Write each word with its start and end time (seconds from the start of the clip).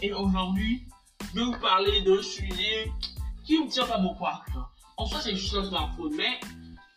Et 0.00 0.14
aujourd'hui, 0.14 0.86
je 1.34 1.40
vais 1.40 1.44
vous 1.44 1.60
parler 1.60 2.00
d'un 2.00 2.22
sujet 2.22 2.90
qui 3.44 3.62
me 3.62 3.68
tient 3.68 3.86
pas 3.86 3.98
beaucoup 3.98 4.24
à 4.24 4.42
cœur. 4.50 4.72
En 4.96 5.04
soi, 5.04 5.20
c'est 5.20 5.36
juste 5.36 5.54
un 5.54 5.64
smartphone, 5.64 6.14
mais 6.16 6.40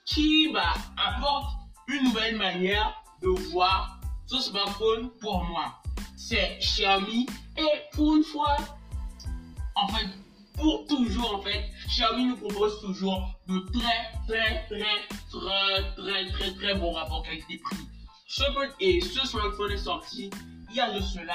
qui 0.06 0.54
bah, 0.54 0.74
apporte 0.96 1.54
une 1.90 2.06
nouvelle 2.06 2.38
manière 2.38 2.96
de 3.22 3.28
voir 3.52 4.00
ce 4.28 4.40
smartphone 4.40 5.10
pour 5.20 5.44
moi. 5.44 5.82
C'est 6.16 6.58
Xiaomi 6.60 7.28
et 7.58 7.68
pour 7.92 8.16
une 8.16 8.24
fois, 8.24 8.56
en 9.76 9.88
fait, 9.90 10.08
pour 10.54 10.86
toujours 10.88 11.36
en 11.36 11.42
fait, 11.42 11.70
Xiaomi 11.90 12.26
nous 12.26 12.38
propose 12.38 12.80
toujours 12.80 13.38
de 13.50 13.60
très 13.74 14.14
très 14.28 14.66
très 14.68 15.08
très 15.30 15.94
très 15.98 16.32
très 16.32 16.54
très 16.54 16.76
bons 16.76 16.94
rapports 16.94 17.24
qualité-prix. 17.24 17.86
Ce, 18.28 18.44
et 18.80 19.02
ce 19.02 19.28
smartphone 19.28 19.72
est 19.74 19.78
sorti 19.78 20.30
il 20.70 20.76
y 20.76 20.80
a 20.80 20.94
de 20.94 21.02
cela 21.02 21.34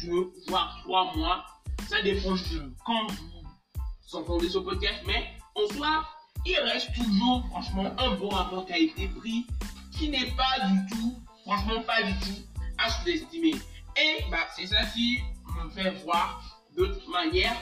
deux 0.00 0.32
voire 0.48 0.78
trois 0.82 1.14
mois. 1.16 1.44
Ça 1.88 2.02
dépend 2.02 2.32
de 2.32 2.74
quand 2.84 3.06
vous 3.06 4.16
entendez 4.16 4.48
ce 4.48 4.58
podcast, 4.58 5.00
mais 5.06 5.30
en 5.54 5.74
soi, 5.74 6.04
il 6.46 6.56
reste 6.56 6.92
toujours 6.94 7.46
franchement 7.50 7.90
un 7.98 8.10
bon 8.16 8.28
rapport 8.28 8.66
qualité-prix 8.66 9.46
qui 9.92 10.08
n'est 10.08 10.30
pas 10.32 10.66
du 10.66 10.94
tout, 10.94 11.18
franchement 11.44 11.82
pas 11.82 12.02
du 12.02 12.12
tout 12.20 12.42
à 12.78 12.90
sous-estimer. 12.90 13.54
Et 13.96 14.24
bah, 14.30 14.38
c'est 14.56 14.66
ça 14.66 14.84
qui 14.86 15.18
me 15.56 15.70
fait 15.70 15.90
voir 16.04 16.42
d'autres 16.76 17.08
manières 17.10 17.56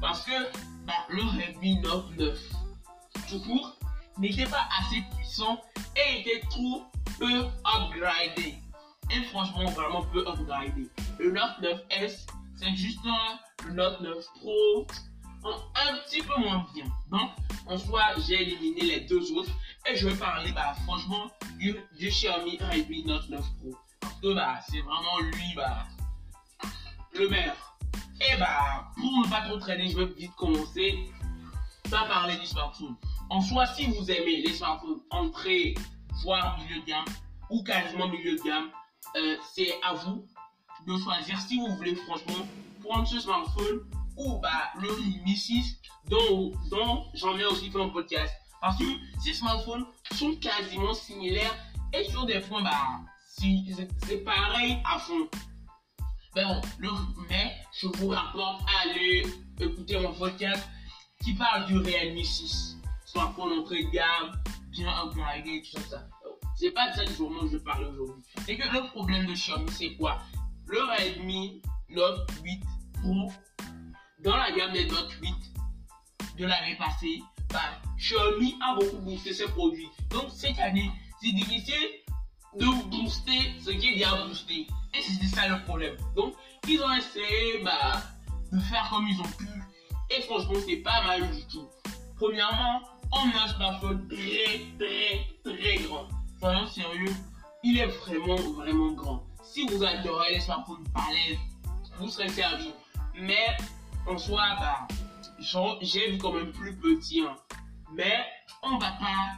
parce 0.00 0.24
que 0.24 0.52
bah, 0.84 0.92
le 1.08 1.22
Redmi 1.22 1.80
Note 1.80 2.10
9 2.18 2.38
tout 3.28 3.40
court 3.40 3.76
n'était 4.18 4.46
pas 4.46 4.68
assez 4.78 5.02
puissant 5.16 5.60
et 5.96 6.20
était 6.20 6.46
trop 6.48 6.84
peu 7.18 7.46
upgradé. 7.64 8.56
Et 9.12 9.22
franchement, 9.24 9.64
vraiment 9.70 10.02
peu 10.02 10.26
upgradé. 10.26 10.88
Le 11.18 11.32
Note 11.32 11.60
9S, 11.62 12.26
c'est 12.56 12.74
juste 12.74 13.00
le 13.66 13.72
Note 13.72 14.00
9 14.00 14.24
Pro 14.40 14.86
un 15.44 15.96
petit 16.04 16.22
peu 16.22 16.38
moins 16.38 16.66
bien. 16.74 16.84
Donc, 17.10 17.30
en 17.66 17.78
soi, 17.78 18.02
j'ai 18.26 18.42
éliminé 18.42 18.82
les 18.82 19.00
deux 19.00 19.32
autres 19.32 19.50
et 19.86 19.96
je 19.96 20.08
vais 20.08 20.16
parler, 20.16 20.52
bah, 20.52 20.74
franchement, 20.84 21.30
du, 21.58 21.76
Xiaomi 21.98 22.58
Redmi 22.58 23.04
Note 23.04 23.28
9 23.30 23.40
Pro. 23.58 23.76
Parce 24.00 24.14
que, 24.20 24.34
bah, 24.34 24.60
c'est 24.68 24.80
vraiment 24.80 25.18
lui, 25.20 25.54
bah, 25.56 25.86
le 27.14 27.28
meilleur. 27.28 27.76
Et 28.20 28.36
bah, 28.38 28.90
pour 28.94 29.24
ne 29.24 29.30
pas 29.30 29.42
trop 29.48 29.58
traîner, 29.58 29.88
je 29.88 29.98
vais 29.98 30.06
vite 30.06 30.34
commencer 30.36 31.10
par 31.90 32.06
parler 32.06 32.36
du 32.36 32.46
smartphone. 32.46 32.96
En 33.30 33.40
soi, 33.40 33.66
si 33.66 33.86
vous 33.86 34.10
aimez 34.10 34.42
les 34.42 34.52
smartphones 34.52 35.00
entrée, 35.10 35.74
voire 36.22 36.58
milieu 36.58 36.80
de 36.80 36.86
gamme, 36.86 37.04
ou 37.48 37.62
quasiment 37.62 38.08
milieu 38.08 38.36
de 38.36 38.42
gamme, 38.42 38.70
euh, 39.16 39.36
c'est 39.54 39.72
à 39.82 39.94
vous 39.94 40.26
de 40.86 40.96
choisir 40.98 41.38
si 41.40 41.58
vous 41.58 41.74
voulez 41.76 41.94
franchement 41.94 42.46
prendre 42.82 43.06
ce 43.06 43.20
smartphone 43.20 43.80
ou 44.16 44.38
bah, 44.38 44.70
le 44.80 44.88
Mi 45.24 45.36
6 45.36 45.80
dont, 46.08 46.52
j'en 47.14 47.38
ai 47.38 47.44
aussi 47.44 47.70
fait 47.70 47.80
un 47.80 47.88
podcast. 47.88 48.34
Parce 48.60 48.78
que 48.78 48.84
ces 49.22 49.32
smartphones 49.32 49.86
sont 50.14 50.34
quasiment 50.36 50.92
similaires 50.92 51.54
et 51.92 52.04
sur 52.04 52.26
des 52.26 52.40
points, 52.40 52.62
bah, 52.62 53.00
c'est 53.26 54.24
pareil 54.24 54.78
à 54.84 54.98
fond. 54.98 55.28
Ben 56.34 56.46
bon, 56.46 56.60
le, 56.78 56.90
mais 57.28 57.56
je 57.72 57.88
vous 57.88 58.08
rapporte 58.08 58.62
à 58.68 58.88
aller 58.88 59.26
écouter 59.58 59.98
mon 59.98 60.12
podcast 60.12 60.68
qui 61.24 61.34
parle 61.34 61.66
du 61.66 61.78
Realme 61.78 62.22
6. 62.22 62.76
Smartphone 63.06 63.58
entrée 63.60 63.84
de 63.84 63.90
gamme, 63.90 64.40
bien 64.70 64.88
upgradé, 65.02 65.62
tout 65.62 65.80
ça. 65.88 66.06
C'est 66.60 66.72
pas 66.72 66.90
de 66.90 66.94
ça 66.94 67.04
dont 67.18 67.48
je 67.48 67.56
vais 67.56 67.64
parler 67.64 67.86
aujourd'hui. 67.86 68.22
C'est 68.44 68.54
que 68.54 68.68
le 68.68 68.86
problème 68.88 69.24
de 69.24 69.32
Xiaomi, 69.32 69.70
c'est 69.70 69.94
quoi? 69.94 70.18
Le 70.66 70.78
Redmi 70.82 71.62
Note 71.88 72.30
8 72.44 72.62
Pro, 73.00 73.32
dans 74.22 74.36
la 74.36 74.52
gamme 74.52 74.74
des 74.74 74.84
Note 74.84 75.10
8 75.22 75.34
de 76.36 76.44
l'année 76.44 76.76
passée, 76.76 77.22
bah, 77.48 77.80
Xiaomi 77.96 78.58
a 78.60 78.74
beaucoup 78.74 78.98
boosté 78.98 79.32
ses 79.32 79.46
produits. 79.46 79.88
Donc 80.10 80.26
cette 80.28 80.58
année, 80.58 80.90
c'est 81.22 81.32
difficile 81.32 81.88
de 82.58 82.66
booster 82.90 83.40
ce 83.64 83.70
qui 83.70 83.92
est 83.92 83.94
bien 83.94 84.26
boosté. 84.26 84.66
Et 84.92 85.00
c'est 85.00 85.34
ça 85.34 85.48
le 85.48 85.64
problème. 85.64 85.96
Donc, 86.14 86.34
ils 86.68 86.82
ont 86.82 86.92
essayé 86.92 87.62
bah, 87.64 88.02
de 88.52 88.58
faire 88.58 88.86
comme 88.90 89.08
ils 89.08 89.18
ont 89.18 89.36
pu. 89.38 89.48
Et 90.10 90.20
franchement, 90.24 90.60
c'est 90.68 90.76
pas 90.76 91.06
mal 91.06 91.22
du 91.34 91.42
tout. 91.46 91.66
Premièrement, 92.16 92.82
on 93.12 93.30
a 93.30 93.44
un 93.44 93.48
smartphone 93.48 94.06
très, 94.08 94.60
très, 94.78 95.26
très 95.42 95.76
grand. 95.84 96.06
Soyons 96.40 96.66
sérieux, 96.68 97.14
il 97.62 97.78
est 97.78 97.86
vraiment, 97.86 98.36
vraiment 98.52 98.92
grand. 98.92 99.22
Si 99.42 99.66
vous 99.66 99.84
adorez 99.84 100.32
les 100.34 100.40
smartphones 100.40 100.84
balèzes, 100.94 101.38
vous 101.98 102.08
serez 102.08 102.30
servi. 102.30 102.70
Mais 103.14 103.54
en 104.06 104.16
soi, 104.16 104.56
bah, 104.58 104.88
j'ai 105.82 106.12
vu 106.12 106.18
quand 106.18 106.32
même 106.32 106.50
plus 106.52 106.74
petit. 106.76 107.20
Hein. 107.20 107.36
Mais 107.92 108.24
on 108.62 108.78
va 108.78 108.92
pas 108.92 109.34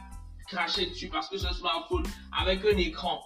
cracher 0.47 0.85
dessus 0.85 1.09
parce 1.09 1.27
que 1.27 1.37
ce 1.37 1.53
smartphone 1.53 2.05
avec 2.39 2.63
un 2.63 2.77
écran 2.77 3.19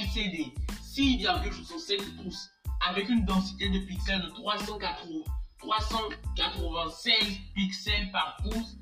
LCD 0.00 0.52
6,67 0.94 2.16
pouces 2.16 2.50
avec 2.88 3.08
une 3.08 3.24
densité 3.24 3.68
de 3.68 3.78
pixels 3.80 4.22
de 4.22 4.30
396 4.30 7.12
pixels 7.54 8.10
par 8.10 8.36
pouce. 8.42 8.76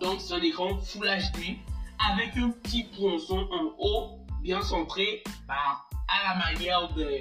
donc 0.00 0.20
c'est 0.20 0.32
un 0.34 0.40
écran 0.40 0.78
Full 0.78 1.06
HD 1.06 1.58
avec 1.98 2.36
un 2.36 2.50
petit 2.50 2.84
ponçon 2.84 3.48
en 3.50 3.74
haut 3.78 4.26
bien 4.42 4.62
centré 4.62 5.22
bah, 5.46 5.84
à 6.08 6.28
la 6.28 6.34
manière 6.36 6.92
de, 6.94 7.20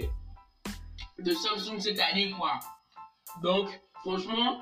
de 1.20 1.34
Samsung 1.34 1.80
cette 1.80 2.00
année 2.00 2.32
quoi. 2.32 2.60
Donc 3.42 3.70
franchement 4.02 4.60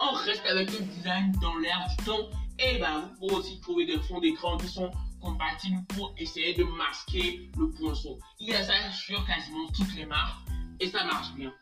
on 0.00 0.12
reste 0.12 0.46
avec 0.46 0.70
un 0.70 0.84
design 0.84 1.32
dans 1.40 1.56
l'air 1.56 1.86
du 1.90 2.04
temps 2.04 2.28
et 2.58 2.78
bah, 2.78 3.02
vous 3.20 3.28
pouvez 3.28 3.34
aussi 3.34 3.60
trouver 3.60 3.86
des 3.86 3.98
fonds 4.00 4.20
d'écran 4.20 4.56
qui 4.56 4.68
sont 4.68 4.90
compatibles 5.20 5.84
pour 5.88 6.14
essayer 6.16 6.54
de 6.54 6.64
masquer 6.64 7.50
le 7.56 7.70
poinçon. 7.70 8.18
Il 8.38 8.48
y 8.48 8.54
a 8.54 8.62
ça 8.62 8.90
sur 8.92 9.24
quasiment 9.26 9.66
toutes 9.76 9.94
les 9.96 10.06
marques 10.06 10.38
et 10.80 10.88
ça 10.88 11.04
marche 11.04 11.32
bien. 11.34 11.52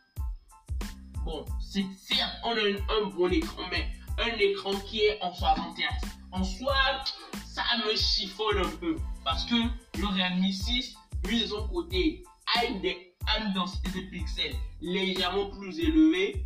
Bon, 1.23 1.45
c'est 1.59 1.85
certes, 1.97 2.37
on 2.43 2.51
a 2.51 2.61
un, 2.61 3.09
bon 3.09 3.31
écran, 3.31 3.63
mais 3.69 3.89
un 4.19 4.37
écran 4.37 4.71
qui 4.87 5.01
est 5.01 5.21
en 5.21 5.33
60 5.33 5.77
Hz. 5.77 6.07
En 6.31 6.43
soi, 6.43 6.75
ça 7.57 7.63
me 7.83 7.95
chiffonne 7.95 8.59
un 8.59 8.69
peu 8.79 8.97
parce 9.23 9.43
que 9.45 9.55
le 9.97 10.05
Realme 10.05 10.51
6, 10.51 10.95
lui 11.25 11.41
de 11.41 11.47
son 11.47 11.67
côté, 11.69 12.23
a 12.55 12.65
une, 12.65 12.85
a 12.85 13.39
une 13.43 13.53
densité 13.53 13.89
de 13.89 14.09
pixels 14.11 14.55
légèrement 14.79 15.49
plus 15.49 15.79
élevée, 15.79 16.43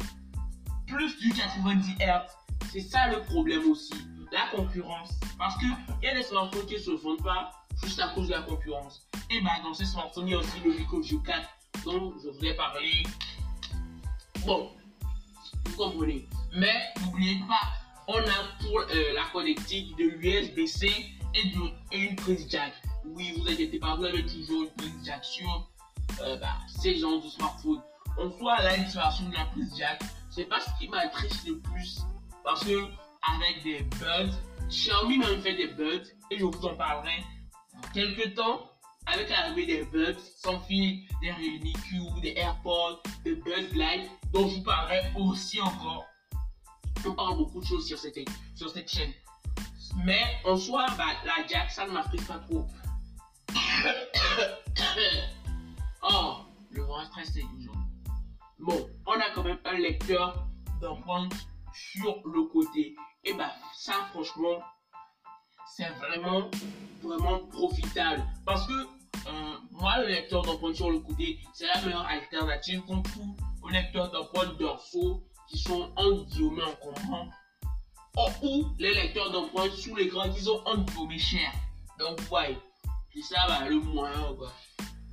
plus 0.87 1.17
du 1.19 1.29
90 1.33 1.95
Hz. 1.99 2.21
C'est 2.71 2.79
ça 2.79 3.07
le 3.07 3.21
problème 3.23 3.69
aussi 3.69 3.93
la 4.31 4.47
concurrence. 4.55 5.09
Parce 5.37 5.57
qu'il 5.57 5.75
y 6.01 6.07
a 6.07 6.15
des 6.15 6.23
smartphones 6.23 6.65
qui 6.65 6.75
ne 6.75 6.79
se 6.79 6.91
vendent 6.91 7.21
pas 7.21 7.51
juste 7.83 7.99
à 7.99 8.07
cause 8.15 8.27
de 8.27 8.31
la 8.31 8.43
concurrence. 8.43 9.05
Et 9.29 9.41
bah, 9.41 9.51
dans 9.63 9.73
ces 9.73 9.85
smartphones, 9.85 10.29
il 10.29 10.31
y 10.31 10.35
a 10.35 10.37
aussi 10.37 10.59
le 10.63 10.71
Vico 10.71 11.01
View 11.01 11.21
4 11.23 11.49
dont 11.83 12.13
je 12.23 12.29
voulais 12.29 12.55
parler. 12.55 13.03
Bon, 14.45 14.71
vous 15.65 15.75
comprenez. 15.75 16.29
Mais 16.53 16.93
n'oubliez 17.01 17.41
pas, 17.49 17.80
on 18.13 18.19
a 18.19 18.43
pour 18.59 18.79
euh, 18.79 19.13
la 19.13 19.23
connectique 19.31 19.95
de 19.97 20.03
l'USB-C 20.03 20.87
et, 21.33 21.49
de, 21.49 21.97
une 21.97 22.15
prise 22.15 22.47
jack. 22.49 22.73
Oui, 23.05 23.33
vous 23.37 23.47
inquiétez 23.49 23.79
pas, 23.79 23.95
vous 23.95 24.05
avez 24.05 24.25
toujours 24.25 24.63
une 24.63 24.71
prise 24.71 25.05
jack 25.05 25.23
sur 25.23 25.69
euh, 26.21 26.35
bah, 26.37 26.57
ces 26.67 26.97
genres 26.97 27.21
de 27.21 27.29
smartphones. 27.29 27.81
En 28.17 28.29
soi, 28.37 28.57
l'installation 28.63 29.29
de 29.29 29.35
la 29.35 29.45
prise 29.45 29.73
jack, 29.77 30.01
c'est 30.29 30.45
pas 30.45 30.59
ce 30.59 30.69
qui 30.77 30.89
m'attriste 30.89 31.47
le 31.47 31.59
plus. 31.59 32.01
Parce 32.43 32.63
que 32.63 32.85
avec 33.35 33.63
des 33.63 33.83
buds. 33.99 34.33
Xiaomi 34.67 35.17
même 35.17 35.41
fait 35.41 35.55
des 35.55 35.67
buds 35.67 36.03
et 36.29 36.37
je 36.37 36.45
vous 36.45 36.65
en 36.65 36.75
parlerai 36.75 37.23
dans 37.73 37.89
quelques 37.93 38.35
temps 38.35 38.71
avec 39.05 39.29
l'arrivée 39.29 39.65
des 39.65 39.83
buds 39.85 40.19
sans 40.37 40.59
fil, 40.61 41.01
des 41.21 41.33
Q, 41.89 42.21
des 42.21 42.33
AirPods, 42.37 43.01
des 43.25 43.35
Buds 43.35 43.73
Live 43.73 44.09
dont 44.31 44.47
je 44.47 44.55
vous 44.55 44.63
parlerai 44.63 45.01
aussi 45.17 45.59
encore. 45.59 46.05
On 47.05 47.13
parle 47.13 47.37
beaucoup 47.37 47.59
de 47.59 47.65
choses 47.65 47.87
sur 47.87 47.97
cette, 47.97 48.19
sur 48.55 48.69
cette 48.69 48.89
chaîne. 48.89 49.11
Mais 50.05 50.21
en 50.45 50.55
soi, 50.55 50.85
bah, 50.97 51.05
la 51.25 51.45
jack, 51.47 51.71
ça 51.71 51.85
ne 51.87 51.91
m'affecte 51.91 52.27
pas 52.27 52.39
trop. 52.39 52.67
oh, 56.03 56.37
le 56.69 56.83
grand 56.83 57.03
stress 57.05 57.31
c'est 57.33 57.41
toujours. 57.41 57.75
Bon, 58.59 58.89
on 59.05 59.13
a 59.13 59.29
quand 59.33 59.43
même 59.43 59.59
un 59.65 59.77
lecteur 59.77 60.47
d'empreintes 60.79 61.33
sur 61.73 62.21
le 62.25 62.43
côté. 62.43 62.95
Et 63.23 63.33
bah 63.33 63.51
ça 63.75 63.93
franchement, 64.11 64.61
c'est 65.75 65.89
vraiment, 65.89 66.49
vraiment 67.01 67.39
profitable. 67.47 68.23
Parce 68.45 68.65
que 68.67 68.73
euh, 69.27 69.57
moi, 69.71 69.99
le 69.99 70.07
lecteur 70.07 70.41
d'empreintes 70.43 70.75
sur 70.75 70.89
le 70.91 70.99
côté, 70.99 71.39
c'est 71.53 71.67
la 71.67 71.81
meilleure 71.81 72.05
alternative 72.05 72.81
qu'on 72.81 73.01
trouve 73.01 73.35
aux 73.61 73.69
lecteurs 73.69 74.11
d'empreintes 74.11 74.57
dorsaux 74.57 75.23
qui 75.51 75.59
sont 75.59 75.91
en 75.95 76.11
guillemets 76.23 76.63
encombrants. 76.63 77.29
Oh, 78.17 78.29
ou 78.41 78.65
les 78.79 78.93
lecteurs 78.93 79.31
d'empreintes 79.31 79.73
sous 79.73 79.95
l'écran 79.95 80.31
qui 80.33 80.41
sont 80.41 80.61
en 80.65 80.77
guillemets 80.77 81.19
chers. 81.19 81.53
Donc, 81.99 82.19
ouais, 82.31 82.57
c'est 83.13 83.21
ça 83.21 83.45
bah, 83.47 83.67
le 83.67 83.79
moyen 83.79 84.33
quoi. 84.37 84.51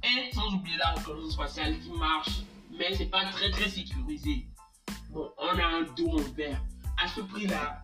Et 0.03 0.33
sans 0.33 0.55
oublier 0.55 0.77
la 0.77 0.93
reconnaissance 0.93 1.37
faciale 1.37 1.79
qui 1.81 1.91
marche 1.91 2.43
mais 2.79 2.95
c'est 2.95 3.07
pas 3.07 3.25
très 3.27 3.51
très 3.51 3.69
sécurisé. 3.69 4.47
Bon, 5.11 5.31
on 5.39 5.59
a 5.59 5.65
un 5.65 5.83
dos 5.97 6.19
en 6.19 6.33
verre. 6.35 6.61
À 7.03 7.09
ce 7.09 7.21
prix-là, 7.21 7.83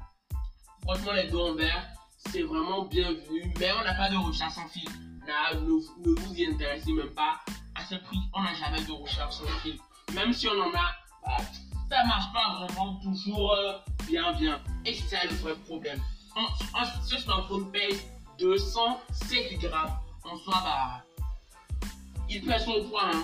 franchement, 0.82 1.12
les 1.12 1.28
dos 1.28 1.48
en 1.48 1.54
verre, 1.54 1.86
c'est 2.30 2.42
vraiment 2.42 2.84
bienvenu, 2.84 3.52
mais 3.58 3.72
on 3.72 3.84
n'a 3.84 3.94
pas 3.94 4.10
de 4.10 4.16
recharge 4.16 4.52
sans 4.52 4.68
fil. 4.68 4.88
Là, 5.26 5.54
ne, 5.54 5.68
vous 5.68 6.34
y 6.34 6.46
intéressez 6.46 6.92
même 6.92 7.10
pas. 7.10 7.40
À 7.74 7.84
ce 7.84 7.94
prix, 7.96 8.18
on 8.34 8.42
n'a 8.42 8.54
jamais 8.54 8.82
de 8.84 8.92
recharge 8.92 9.34
sans 9.34 9.46
fil. 9.62 9.78
Même 10.14 10.32
si 10.32 10.48
on 10.48 10.60
en 10.60 10.70
a, 10.70 10.92
bah, 11.24 11.36
ça 11.90 12.04
marche 12.04 12.32
pas 12.32 12.66
vraiment 12.66 12.94
toujours 12.96 13.52
euh, 13.52 13.78
bien 14.06 14.32
bien. 14.32 14.60
Et 14.84 14.94
c'est 14.94 15.16
ça 15.16 15.24
le 15.24 15.34
vrai 15.36 15.54
problème. 15.66 16.00
ce 17.04 17.16
smartphone 17.18 17.70
pèse 17.70 18.04
207 18.38 19.58
grammes. 19.60 19.98
En 20.24 20.36
soi, 20.38 20.54
bah, 20.64 21.04
il 22.28 22.44
pèse 22.44 22.64
son 22.64 22.82
poids. 22.88 23.10
Hein. 23.12 23.22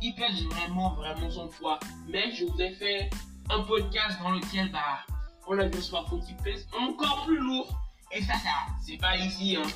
Il 0.00 0.14
pèse 0.14 0.42
vraiment, 0.44 0.94
vraiment 0.94 1.30
son 1.30 1.48
poids. 1.48 1.78
Mais 2.08 2.32
je 2.32 2.46
vous 2.46 2.60
ai 2.60 2.72
fait 2.72 3.10
un 3.50 3.60
podcast 3.62 4.18
dans 4.22 4.30
lequel 4.30 4.70
bah, 4.70 5.00
on 5.46 5.58
a 5.58 5.66
vu 5.66 5.78
un 5.78 5.82
smartphone 5.82 6.24
qui 6.24 6.34
pèse 6.42 6.66
encore 6.78 7.24
plus 7.26 7.38
lourd. 7.38 7.68
Et 8.10 8.22
ça, 8.22 8.34
ça, 8.34 8.50
c'est 8.84 8.98
pas 8.98 9.16
ici. 9.16 9.56
Hein. 9.56 9.68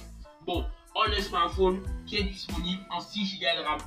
Bon, 0.47 0.65
on 0.95 1.03
a 1.03 1.17
un 1.17 1.23
smartphone 1.23 1.83
qui 2.07 2.17
est 2.17 2.25
disponible 2.25 2.83
en 2.91 3.01
6 3.01 3.39
Go 3.39 3.47
de 3.59 3.65
RAM 3.65 3.79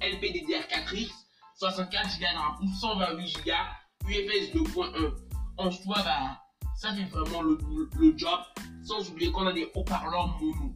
LPDDR4X, 0.00 1.10
64 1.60 2.18
Go 2.18 2.24
de 2.60 2.64
ou 2.64 2.74
128 2.74 3.44
Go 3.44 4.08
UFS 4.08 4.54
2.1. 4.54 5.12
En 5.58 5.70
soi, 5.70 5.96
bah, 6.02 6.40
ça 6.74 6.94
fait 6.94 7.04
vraiment 7.04 7.42
le, 7.42 7.58
le 7.98 8.16
job. 8.16 8.40
Sans 8.82 9.06
oublier 9.10 9.30
qu'on 9.30 9.46
a 9.46 9.52
des 9.52 9.70
haut-parleurs 9.74 10.38
mono. 10.40 10.74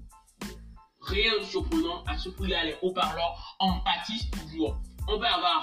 Rien 1.00 1.38
de 1.38 1.44
surprenant, 1.44 2.04
à 2.04 2.18
ce 2.18 2.28
prix-là, 2.28 2.64
les 2.66 2.76
haut-parleurs 2.82 3.56
en 3.60 3.80
pâtissent 3.80 4.30
toujours. 4.30 4.76
On 5.08 5.18
peut 5.18 5.26
avoir 5.26 5.62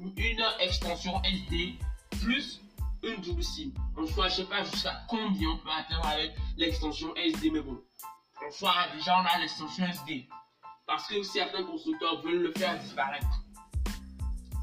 une 0.00 0.14
extension 0.60 1.22
SD 1.22 1.78
plus 2.22 2.62
une 3.02 3.20
double 3.20 3.44
SIM. 3.44 3.72
En 3.98 4.06
soi, 4.06 4.28
je 4.28 4.36
sais 4.36 4.44
pas 4.44 4.64
jusqu'à 4.64 5.02
combien 5.08 5.50
on 5.50 5.58
peut 5.58 5.70
atteindre 5.70 6.06
avec 6.06 6.34
l'extension 6.56 7.14
SD, 7.14 7.50
mais 7.50 7.60
bon. 7.60 7.78
En 8.46 8.50
soi, 8.50 8.72
déjà, 8.96 9.20
on 9.20 9.26
a 9.26 9.38
l'extension 9.38 9.84
SD. 9.84 10.28
Parce 10.86 11.06
que 11.08 11.22
certains 11.22 11.64
constructeurs 11.64 12.22
veulent 12.22 12.42
le 12.42 12.52
faire 12.52 12.78
disparaître. 12.78 13.41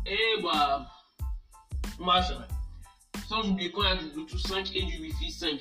Et 0.05 0.41
bah, 0.41 0.87
moi, 1.99 2.21
c'est 2.21 2.33
vrai. 2.33 2.47
Sans 3.27 3.47
oublier 3.47 3.71
qu'on 3.71 3.83
a 3.83 3.95
du 3.95 4.09
Bluetooth 4.09 4.39
5 4.39 4.75
et 4.75 4.83
du 4.83 4.99
Wi-Fi 5.01 5.31
5. 5.31 5.59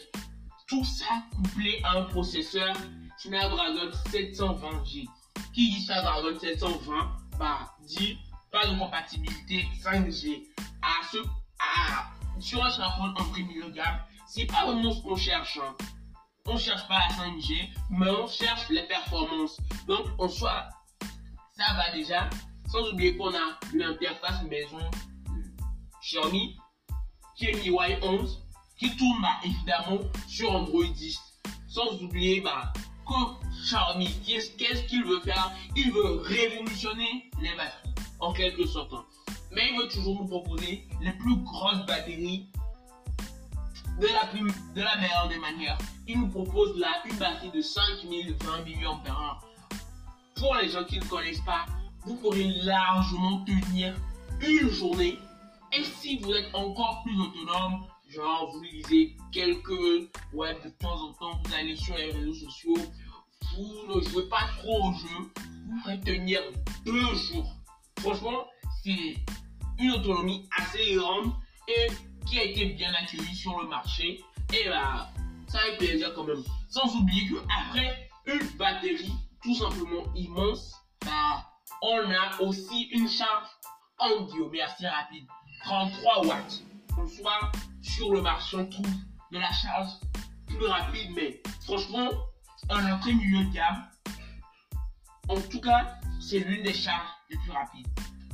Tout 0.67 0.85
ça 0.85 1.07
couplé 1.35 1.81
à 1.85 1.99
un 1.99 2.03
processeur 2.05 2.75
Snapdragon 3.19 3.91
720G. 4.11 5.07
Qui 5.55 5.71
dit 5.71 5.83
Snapdragon 5.83 6.39
720 6.39 7.19
bah, 7.39 7.75
dit 7.87 8.19
pas 8.51 8.67
de 8.67 8.79
compatibilité 8.79 9.67
5G. 9.83 10.47
À 10.83 11.07
ce, 11.11 11.19
à, 11.59 12.11
sur 12.41 12.65
un 12.65 12.71
smartphone 12.71 13.15
en 13.19 13.25
premium 13.25 13.71
gamme, 13.73 14.01
c'est 14.27 14.47
pas 14.47 14.65
vraiment 14.67 14.93
ce 14.93 15.03
qu'on 15.03 15.17
cherche. 15.17 15.59
Hein. 15.59 15.75
On 16.47 16.57
cherche 16.57 16.87
pas 16.89 16.99
la 16.99 17.15
5G, 17.15 17.69
mais 17.91 18.11
on 18.11 18.27
cherche 18.27 18.69
les 18.71 18.85
performances. 18.85 19.59
Donc, 19.87 20.07
en 20.19 20.29
soi, 20.29 20.69
ça 21.53 21.75
va 21.75 21.93
déjà. 21.93 22.29
Sans 22.69 22.87
oublier 22.91 23.17
qu'on 23.17 23.35
a 23.35 23.59
une 23.73 23.83
interface 23.83 24.43
maison 24.45 24.79
Xiaomi 26.03 26.57
qui 27.37 27.47
est 27.47 27.55
MIUI 27.65 27.97
11 28.03 28.45
qui 28.79 28.95
tourne 28.97 29.23
bah, 29.23 29.41
évidemment 29.45 29.99
sur 30.29 30.53
Android 30.53 30.85
10. 30.85 31.19
Sans 31.67 32.03
oublier 32.03 32.41
bah, 32.41 32.73
que 33.07 33.65
Xiaomi, 33.65 34.09
qu'est-ce 34.25 34.83
qu'il 34.85 35.05
veut 35.05 35.21
faire? 35.21 35.51
Il 35.77 35.93
veut 35.93 36.21
révolutionner 36.23 37.31
les 37.41 37.55
batteries 37.57 37.95
en 38.21 38.33
quelque 38.33 38.67
sorte. 38.67 38.93
Mais 39.53 39.71
il 39.71 39.79
veut 39.79 39.89
toujours 39.89 40.23
nous 40.23 40.29
proposer 40.29 40.87
les 41.01 41.13
plus 41.13 41.37
grosses 41.37 41.87
batteries 41.87 42.51
de 43.99 44.07
la, 44.07 44.27
plus, 44.27 44.43
de 44.75 44.83
la 44.83 44.97
meilleure 44.97 45.29
des 45.29 45.39
manières. 45.39 45.79
Il 46.07 46.21
nous 46.21 46.29
propose 46.29 46.79
là 46.79 46.89
une 47.11 47.17
batterie 47.17 47.51
de 47.51 47.63
5020 47.63 48.65
mAh. 48.65 49.41
Pour 50.37 50.55
les 50.57 50.69
gens 50.69 50.85
qui 50.85 50.99
ne 51.01 51.05
connaissent 51.05 51.41
pas, 51.41 51.67
vous 52.09 52.17
pourrez 52.17 52.49
largement 52.63 53.45
tenir 53.45 53.95
une 54.41 54.71
journée. 54.71 55.19
Et 55.73 55.85
si 55.85 56.19
vous 56.19 56.33
êtes 56.33 56.55
encore 56.55 57.03
plus 57.05 57.15
autonome, 57.21 57.85
genre 58.09 58.51
vous 58.51 58.63
lisez 58.63 59.15
quelques 59.31 60.09
web 60.33 60.57
de 60.65 60.71
temps 60.71 61.03
en 61.03 61.13
temps, 61.13 61.43
vous 61.45 61.55
allez 61.55 61.77
sur 61.77 61.95
les 61.97 62.11
réseaux 62.13 62.33
sociaux, 62.33 62.77
vous 63.55 63.95
ne 63.95 64.01
jouez 64.01 64.27
pas 64.31 64.49
trop 64.59 64.89
au 64.89 64.93
jeu, 64.95 65.31
vous 65.67 65.81
pourrez 65.83 66.01
tenir 66.01 66.41
deux 66.87 67.15
jours. 67.15 67.55
Franchement, 67.99 68.47
c'est 68.83 69.17
une 69.79 69.91
autonomie 69.93 70.49
assez 70.57 70.95
grande 70.95 71.33
et 71.69 71.89
qui 72.27 72.39
a 72.39 72.45
été 72.45 72.67
bien 72.67 72.93
accueillie 72.95 73.35
sur 73.35 73.61
le 73.61 73.69
marché. 73.69 74.25
Et 74.55 74.67
bah, 74.67 75.11
ça 75.49 75.59
fait 75.59 75.77
plaisir 75.77 76.15
quand 76.15 76.25
même. 76.25 76.43
Sans 76.71 76.97
oublier 76.97 77.29
qu'après 77.29 78.09
une 78.25 78.57
batterie 78.57 79.13
tout 79.43 79.55
simplement 79.55 80.05
immense, 80.15 80.75
bah, 81.05 81.45
on 81.83 82.11
a 82.11 82.41
aussi 82.43 82.85
une 82.93 83.09
charge 83.09 83.49
en 83.99 84.27
mais 84.51 84.61
assez 84.61 84.87
rapide. 84.87 85.27
33 85.65 86.27
watts. 86.27 86.63
On 86.97 87.07
soit 87.07 87.53
sur 87.83 88.13
le 88.13 88.23
marché, 88.23 88.57
on 88.57 88.67
trouve 88.67 88.87
de 89.33 89.39
la 89.39 89.53
charge 89.53 89.91
plus 90.47 90.67
rapide, 90.67 91.11
mais 91.15 91.43
franchement, 91.63 92.09
un 92.71 92.93
entrée 92.93 93.15
milieu 93.15 93.45
de 93.45 93.53
gamme, 93.53 93.85
en 95.29 95.41
tout 95.41 95.61
cas, 95.61 95.99
c'est 96.21 96.39
l'une 96.39 96.63
des 96.63 96.73
charges 96.73 97.09
les 97.31 97.37
plus 97.39 97.51
rapides. 97.51 97.87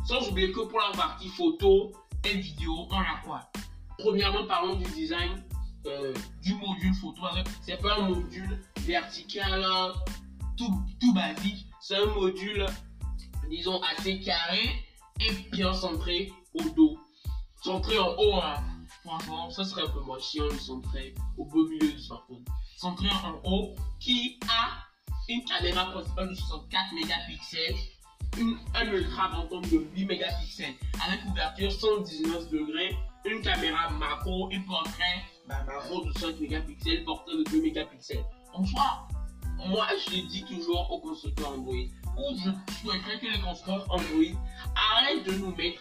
Sans 0.07 0.29
oublier 0.29 0.53
que 0.53 0.61
pour 0.61 0.79
la 0.79 0.97
partie 0.97 1.29
photo 1.29 1.93
et 2.25 2.37
vidéo, 2.37 2.87
on 2.91 2.99
a 2.99 3.21
quoi? 3.25 3.41
Premièrement, 3.99 4.47
parlons 4.47 4.77
du 4.77 4.91
design 4.93 5.43
euh, 5.87 6.15
du 6.43 6.55
module 6.55 6.95
photo. 6.95 7.23
C'est 7.63 7.81
pas 7.81 7.97
un 7.97 8.09
module 8.09 8.63
vertical 8.81 9.65
tout, 10.57 10.73
tout 11.01 11.13
basique, 11.13 11.67
c'est 11.81 11.97
un 11.97 12.07
module, 12.07 12.67
disons, 13.51 13.81
assez 13.83 14.21
carré 14.21 14.69
et 15.21 15.33
bien 15.51 15.73
centré 15.73 16.33
au 16.55 16.63
dos. 16.71 16.99
Centré 17.63 17.99
en 17.99 18.15
haut, 18.19 18.41
hein. 18.43 19.51
serait 19.51 19.83
un 19.83 19.91
peu 19.91 20.01
moche 20.01 20.23
si 20.23 20.41
on 20.41 20.49
le 20.49 20.59
centrait 20.59 21.15
au 21.39 21.45
beau 21.45 21.67
milieu 21.69 21.93
du 21.93 22.01
smartphone. 22.01 22.45
Centré 22.77 23.09
en 23.09 23.41
haut, 23.45 23.75
qui 24.01 24.39
a 24.49 24.85
une 25.29 25.45
caméra 25.45 25.91
principale 25.91 26.29
de 26.29 26.35
64 26.35 26.95
mégapixels, 26.95 27.77
une, 28.39 28.59
un 28.75 28.93
ultra 28.93 29.29
grand 29.29 29.61
de 29.61 29.87
8 29.95 30.05
mégapixels 30.07 30.75
avec 31.07 31.25
ouverture 31.27 31.73
119 31.73 32.51
degrés, 32.51 32.97
une 33.25 33.41
caméra 33.43 33.91
macro 33.91 34.51
et 34.51 34.59
portrait 34.61 35.23
bah, 35.49 35.63
macro 35.67 36.05
de 36.05 36.13
5 36.19 36.41
mégapixels, 36.41 37.05
portrait 37.05 37.37
de 37.37 37.45
2 37.51 37.63
mégapixels. 37.63 38.25
En 38.53 38.65
soi, 38.65 39.09
moi 39.69 39.87
je 40.07 40.21
dis 40.29 40.45
toujours 40.45 40.91
aux 40.91 41.01
constructeurs 41.01 41.53
Android, 41.53 41.75
ou 42.17 42.37
je 42.37 42.51
souhaiterais 42.81 43.19
que 43.19 43.27
les 43.27 43.41
constructeurs 43.41 43.87
Android 43.91 44.41
arrêtent 44.75 45.25
de 45.25 45.33
nous 45.33 45.55
mettre 45.55 45.81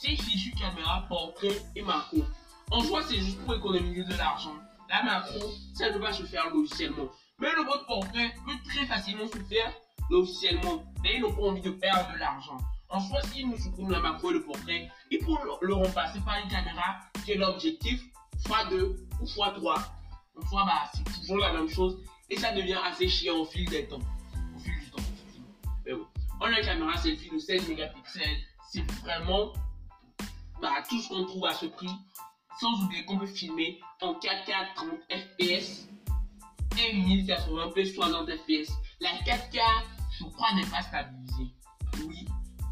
ces 0.00 0.16
fichus 0.16 0.52
caméra, 0.52 1.04
portrait 1.08 1.62
et 1.74 1.82
macro. 1.82 2.24
En 2.70 2.82
soi, 2.82 3.02
c'est 3.08 3.16
juste 3.16 3.38
pour 3.44 3.54
économiser 3.54 4.04
de 4.04 4.16
l'argent. 4.16 4.54
La 4.88 5.02
macro, 5.02 5.50
ça 5.74 5.90
ne 5.90 5.98
va 5.98 6.12
se 6.12 6.24
faire 6.24 6.50
logiciellement. 6.50 7.08
Mais 7.38 7.52
le 7.56 7.64
mode 7.64 7.86
portrait 7.86 8.34
peut 8.46 8.56
très 8.68 8.86
facilement 8.86 9.26
se 9.26 9.38
faire 9.38 9.72
logiciellement. 10.10 10.84
Mais 11.02 11.16
ils 11.16 11.20
n'ont 11.22 11.32
pas 11.32 11.42
envie 11.42 11.60
de 11.60 11.70
perdre 11.70 12.12
de 12.12 12.18
l'argent. 12.18 12.58
En 12.88 13.00
soi, 13.00 13.20
s'ils 13.22 13.48
nous 13.48 13.58
suppriment 13.58 13.90
la 13.90 14.00
macro 14.00 14.30
et 14.30 14.34
le 14.34 14.44
portrait, 14.44 14.88
ils 15.10 15.18
pourront 15.18 15.58
le 15.60 15.74
remplacer 15.74 16.20
par 16.20 16.38
une 16.38 16.48
caméra 16.48 17.00
qui 17.24 17.32
est 17.32 17.36
l'objectif 17.36 18.00
x2 18.44 18.96
ou 19.20 19.24
x3. 19.24 19.80
En 20.36 20.48
soi, 20.48 20.64
bah, 20.64 20.90
c'est 20.94 21.20
toujours 21.20 21.38
la 21.38 21.52
même 21.52 21.68
chose 21.68 21.98
et 22.30 22.36
ça 22.36 22.52
devient 22.52 22.78
assez 22.84 23.08
chiant 23.08 23.36
au 23.36 23.44
fil 23.44 23.68
des 23.68 23.86
temps. 23.86 24.00
On 26.40 26.46
a 26.46 26.58
une 26.58 26.64
caméra 26.64 26.96
selfie 26.96 27.30
de 27.30 27.38
16 27.38 27.68
mégapixels. 27.68 28.38
C'est 28.70 28.90
vraiment 29.02 29.52
bah, 30.60 30.82
tout 30.88 31.00
ce 31.00 31.08
qu'on 31.08 31.24
trouve 31.24 31.46
à 31.46 31.54
ce 31.54 31.66
prix. 31.66 31.90
Sans 32.60 32.84
oublier 32.84 33.04
qu'on 33.04 33.18
peut 33.18 33.26
filmer 33.26 33.80
en 34.00 34.14
4K 34.14 34.74
30 34.74 34.88
fps 35.10 35.88
et 36.78 36.94
1080p 36.94 37.94
60 37.94 38.30
fps. 38.30 38.72
La 39.00 39.10
4K, 39.24 39.60
je 40.18 40.24
crois, 40.24 40.52
n'est 40.54 40.66
pas 40.66 40.82
stabilisée. 40.82 41.52
Oui. 42.06 42.26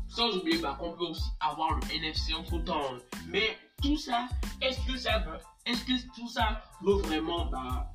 Sans 0.08 0.30
oublier 0.36 0.58
bah, 0.58 0.76
qu'on 0.78 0.92
peut 0.92 1.04
aussi 1.04 1.30
avoir 1.40 1.78
le 1.78 1.96
NFC 1.96 2.34
entre 2.34 2.58
temps. 2.58 2.92
Mais 3.28 3.58
tout 3.82 3.96
ça, 3.96 4.28
est-ce 4.60 4.80
que 4.86 4.96
ça 4.96 5.24
est-ce 5.64 6.06
tout 6.14 6.28
ça 6.28 6.60
vaut 6.80 6.98
vraiment 6.98 7.46
bah, 7.46 7.92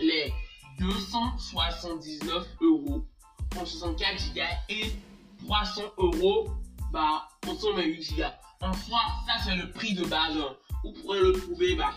les 0.00 0.32
279 0.78 2.46
euros? 2.62 3.04
Pour 3.50 3.66
64 3.66 4.34
Go 4.34 4.40
et 4.68 4.92
300 5.44 5.82
euros 5.98 6.48
bah, 6.92 7.28
pour 7.40 7.60
128 7.60 8.16
Go. 8.16 8.24
En 8.60 8.72
soi, 8.72 8.98
ça 9.26 9.34
c'est 9.44 9.56
le 9.56 9.70
prix 9.70 9.94
de 9.94 10.04
base. 10.04 10.36
Vous 10.84 10.92
pourrez 10.92 11.20
le 11.20 11.32
trouver 11.32 11.74
bah, 11.76 11.92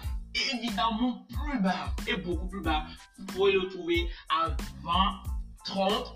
évidemment 0.53 1.25
plus 1.29 1.59
bas 1.59 1.93
et 2.07 2.15
beaucoup 2.17 2.47
plus 2.47 2.61
bas. 2.61 2.85
Vous 3.17 3.25
pourrez 3.27 3.53
le 3.53 3.67
trouver 3.69 4.09
à 4.29 4.49
20, 4.83 4.91
30, 5.65 6.15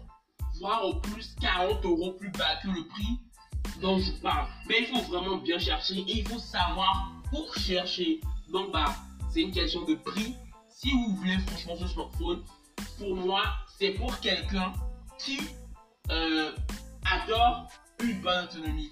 voire 0.59 0.85
au 0.85 0.95
plus 0.95 1.35
40 1.41 1.83
euros 1.85 2.11
plus 2.13 2.31
bas 2.31 2.55
que 2.61 2.67
le 2.67 2.85
prix 2.87 3.19
dont 3.81 3.99
je 3.99 4.11
parle. 4.21 4.47
Mais 4.67 4.75
il 4.79 4.87
faut 4.87 5.11
vraiment 5.11 5.37
bien 5.37 5.59
chercher 5.59 5.95
et 5.95 6.19
il 6.19 6.27
faut 6.27 6.39
savoir 6.39 7.11
où 7.33 7.59
chercher. 7.59 8.21
Donc, 8.51 8.71
bah, 8.71 8.95
c'est 9.29 9.41
une 9.41 9.51
question 9.51 9.83
de 9.83 9.95
prix. 9.95 10.35
Si 10.69 10.91
vous 10.91 11.15
voulez 11.15 11.37
franchement 11.39 11.75
ce 11.79 11.87
smartphone, 11.87 12.43
pour 12.97 13.15
moi, 13.15 13.43
c'est 13.77 13.91
pour 13.91 14.19
quelqu'un 14.19 14.71
qui 15.17 15.39
euh, 16.11 16.51
adore 17.09 17.67
une 18.01 18.21
bonne 18.21 18.45
autonomie. 18.45 18.91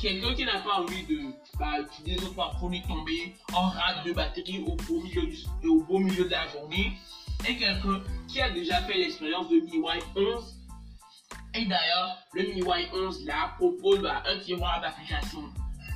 Quelqu'un 0.00 0.34
qui 0.34 0.44
n'a 0.44 0.58
pas 0.60 0.80
envie 0.80 1.04
de 1.04 1.20
bah, 1.58 1.80
utiliser 1.80 2.24
son 2.24 2.32
smartphone 2.32 2.82
tomber 2.88 3.34
en 3.52 3.68
rate 3.68 4.04
de 4.04 4.12
batterie 4.12 4.64
au 4.66 4.74
beau 4.74 5.00
milieu, 5.00 5.28
au 5.64 5.82
beau 5.82 5.98
milieu 5.98 6.24
de 6.24 6.30
la 6.30 6.48
journée. 6.48 6.92
Et 7.48 7.56
quelqu'un 7.56 8.00
qui 8.28 8.40
a 8.40 8.50
déjà 8.50 8.82
fait 8.82 8.94
l'expérience 8.94 9.48
de 9.48 9.56
MIUI 9.56 10.00
11 10.16 10.62
et 11.54 11.66
d'ailleurs, 11.66 12.16
le 12.32 12.44
MIUI 12.44 12.88
11 12.94 13.26
là 13.26 13.54
propose 13.58 14.00
bah, 14.00 14.22
un 14.26 14.38
tiroir 14.38 14.80
d'application. 14.80 15.44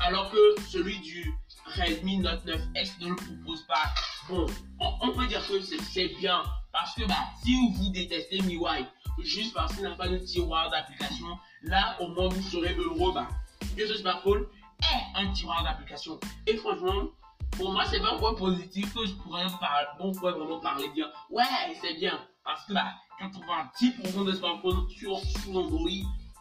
Alors 0.01 0.31
que 0.31 0.61
celui 0.69 0.99
du 1.01 1.33
Redmi 1.65 2.19
Note 2.19 2.45
9S 2.45 3.01
ne 3.01 3.09
le 3.09 3.17
propose 3.17 3.63
pas. 3.67 3.95
Bon, 4.29 4.47
on, 4.79 5.13
peut 5.13 5.27
dire 5.27 5.47
que 5.49 5.61
c'est 5.61 6.09
bien. 6.19 6.43
Parce 6.73 6.95
que 6.95 7.07
bah, 7.07 7.31
si 7.43 7.55
vous 7.55 7.91
détestez 7.91 8.43
MIUI, 8.43 8.85
juste 9.23 9.55
parce 9.55 9.75
qu'il 9.75 9.85
n'a 9.85 9.95
pas 9.95 10.09
de 10.09 10.19
tiroir 10.19 10.71
d'application, 10.71 11.39
là 11.63 11.97
au 12.01 12.09
moins 12.09 12.29
vous 12.29 12.43
serez 12.43 12.75
heureux 12.75 13.13
bah, 13.13 13.29
que 13.77 13.87
ce 13.87 13.95
smartphone 13.95 14.47
est 14.83 15.19
un 15.19 15.33
tiroir 15.33 15.65
d'application. 15.65 16.19
Et 16.47 16.57
franchement, 16.57 17.11
pour 17.53 17.73
moi, 17.73 17.85
c'est 17.87 18.01
pas 18.01 18.13
un 18.13 18.19
point 18.19 18.35
positif 18.35 18.93
que 18.95 19.07
je 19.07 19.13
pourrais, 19.15 19.47
vraiment 20.21 20.61
parler, 20.61 20.89
dire 20.91 21.09
ouais, 21.31 21.45
c'est 21.81 21.95
bien. 21.95 22.21
Parce 22.45 22.65
que 22.67 22.75
bah, 22.75 22.93
90% 23.21 24.27
des 24.27 24.37
smartphones 24.37 24.89
sur, 24.91 25.19
sur 25.19 25.57
Android 25.57 25.89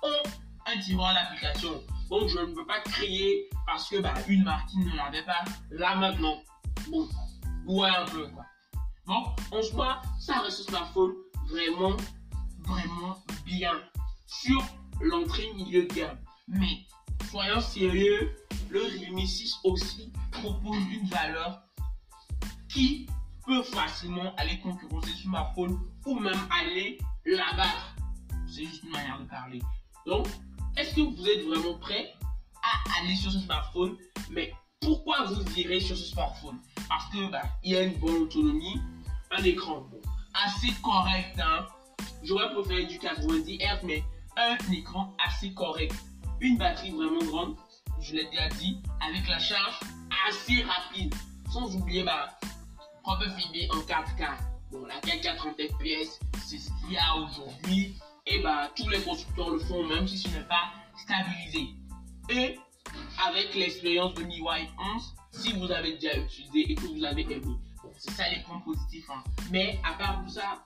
ont 0.04 0.30
un 0.66 0.80
tiroir 0.80 1.14
d'application. 1.14 1.82
Donc 2.10 2.28
je 2.28 2.40
ne 2.40 2.54
peux 2.54 2.66
pas 2.66 2.80
crier 2.82 3.50
parce 3.66 3.90
que 3.90 3.98
bah, 3.98 4.14
une 4.28 4.44
marque 4.44 4.74
ne 4.76 4.96
l'avait 4.96 5.24
pas. 5.24 5.44
Là 5.72 5.96
maintenant, 5.96 6.42
bon, 6.90 7.08
ouais 7.66 7.90
un 7.90 8.06
peu 8.06 8.28
quoi. 8.28 8.44
Bon, 9.06 9.24
en 9.52 9.62
soi, 9.62 10.02
ça 10.20 10.40
reste 10.40 10.62
un 10.62 10.72
smartphone 10.72 11.14
vraiment, 11.50 11.96
vraiment 12.68 13.18
bien 13.46 13.74
sur 14.28 14.62
l'entrée 15.02 15.52
milieu 15.54 15.86
de 15.86 15.94
gamme. 15.94 16.18
Mais 16.48 16.86
soyons 17.30 17.62
sérieux, 17.62 18.36
le 18.70 18.82
Realme 18.82 19.26
6 19.26 19.60
aussi 19.64 20.12
propose 20.32 20.78
une 20.92 21.08
valeur 21.08 21.62
qui 22.70 23.08
peut 23.46 23.64
facilement 23.64 24.36
aller 24.36 24.60
concurrencer 24.60 25.12
ce 25.12 25.24
smartphone 25.24 25.80
ou 26.06 26.20
même 26.20 26.40
aller 26.62 26.98
là-bas. 27.26 27.74
C'est 28.48 28.66
juste 28.66 28.84
une 28.84 28.92
manière 28.92 29.20
de 29.20 29.26
parler. 29.26 29.62
Donc, 30.06 30.28
est-ce 30.76 30.96
que 30.96 31.02
vous 31.02 31.28
êtes 31.28 31.46
vraiment 31.46 31.78
prêt 31.80 32.14
à 32.62 33.00
aller 33.00 33.16
sur 33.16 33.32
ce 33.32 33.40
smartphone? 33.40 33.98
Mais 34.30 34.54
pourquoi 34.82 35.26
vous 35.26 35.42
irez 35.58 35.80
sur 35.80 35.98
ce 35.98 36.06
smartphone? 36.06 36.60
Parce 36.90 37.08
que 37.10 37.32
bah, 37.32 37.44
il 37.64 37.72
y 37.72 37.76
a 37.78 37.84
une 37.84 37.98
bonne 37.98 38.24
autonomie, 38.24 38.82
un 39.32 39.44
écran 39.44 39.82
bon, 39.82 40.02
assez 40.34 40.74
correct. 40.82 41.40
Hein? 41.40 41.66
J'aurais 42.26 42.52
préféré 42.52 42.86
du 42.86 42.98
90 42.98 43.60
Hz, 43.60 43.80
mais 43.84 44.04
un 44.36 44.58
écran 44.74 45.16
assez 45.24 45.54
correct. 45.54 45.94
Une 46.40 46.58
batterie 46.58 46.90
vraiment 46.90 47.24
grande, 47.24 47.56
je 48.02 48.16
l'ai 48.16 48.26
déjà 48.26 48.50
dit, 48.50 48.80
avec 49.00 49.28
la 49.30 49.38
charge 49.38 49.80
assez 50.28 50.64
rapide. 50.64 51.14
Sans 51.54 51.76
oublier 51.76 52.04
bah, 52.04 52.38
qu'on 53.04 53.18
peut 53.20 53.30
filmer 53.38 53.70
en 53.72 53.78
4K. 53.78 54.28
Bon, 54.72 54.86
la 54.88 55.00
4K 55.02 55.36
30 55.36 55.54
fps, 55.54 56.20
c'est 56.46 56.58
ce 56.58 56.70
qu'il 56.82 56.94
y 56.94 56.98
a 56.98 57.16
aujourd'hui. 57.16 57.96
Et 58.26 58.40
bah, 58.40 58.72
tous 58.76 58.90
les 58.90 59.02
constructeurs 59.02 59.52
le 59.52 59.60
font, 59.60 59.86
même 59.86 60.08
si 60.08 60.18
ce 60.18 60.28
n'est 60.30 60.46
pas 60.46 60.72
stabilisé. 60.98 61.76
Et 62.32 62.58
avec 63.24 63.54
l'expérience 63.54 64.16
de 64.16 64.24
MIUI 64.24 64.68
11, 64.96 65.16
si 65.32 65.54
vous 65.54 65.72
avez 65.72 65.94
déjà 65.94 66.18
utilisé 66.18 66.72
et 66.72 66.76
que 66.76 66.88
vous 66.88 67.04
avez 67.04 67.22
aimé, 67.22 67.56
c'est 67.98 68.12
ça 68.12 68.28
les 68.30 68.42
points 68.42 68.60
positifs. 68.62 69.10
Hein. 69.12 69.24
Mais 69.52 69.80
à 69.84 69.94
part 69.94 70.24
tout 70.24 70.32
ça, 70.32 70.66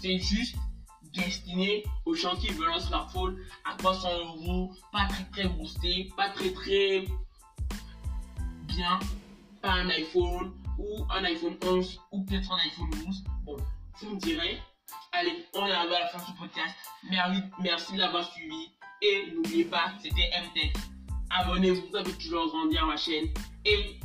c'est 0.00 0.18
juste 0.18 0.56
destiné 1.14 1.84
aux 2.04 2.14
gens 2.14 2.34
qui 2.36 2.48
veulent 2.48 2.72
un 2.72 2.80
smartphone 2.80 3.38
à 3.64 3.76
300 3.76 4.08
euros, 4.18 4.72
pas 4.92 5.06
très 5.06 5.24
très 5.30 5.48
boosté, 5.48 6.10
pas 6.16 6.30
très 6.30 6.50
très 6.52 7.04
bien, 8.62 8.98
pas 9.62 9.72
un 9.72 9.88
iPhone 9.90 10.52
ou 10.78 11.04
un 11.10 11.24
iPhone 11.24 11.56
11 11.62 12.00
ou 12.12 12.24
peut-être 12.24 12.52
un 12.52 12.58
iPhone 12.58 12.90
12. 12.90 13.24
Bon, 13.44 13.56
vous 14.00 14.10
me 14.10 14.20
direz. 14.20 14.60
Allez, 15.12 15.46
on 15.54 15.66
est 15.66 15.72
à 15.72 15.84
la 15.84 16.08
fin 16.08 16.18
de 16.18 16.24
ce 16.24 16.32
podcast. 16.38 16.74
Merci, 17.08 17.42
merci 17.60 17.92
de 17.94 17.98
l'avoir 17.98 18.24
suivi. 18.32 18.72
Et 19.00 19.30
n'oubliez 19.32 19.64
pas, 19.64 19.92
c'était 20.02 20.30
MTech. 20.42 20.76
Abonnez-vous, 21.30 21.92
ça 21.92 22.02
peut 22.02 22.12
toujours 22.12 22.48
grandir 22.48 22.86
ma 22.86 22.96
chaîne. 22.96 23.28
Et 23.64 24.00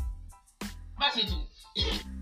bah 0.99 1.07
c'est 1.13 1.25
tout. 1.25 1.45